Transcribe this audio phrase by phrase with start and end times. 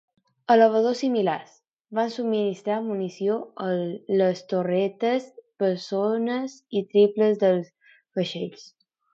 [0.51, 1.51] Elevadors similars,
[1.99, 3.69] van subministrar munició a
[4.23, 5.29] les torretes
[5.65, 7.73] bessones i triples dels
[8.21, 8.69] vaixells.